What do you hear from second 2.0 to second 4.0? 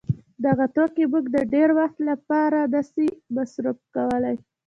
له پاره نه سي مصروف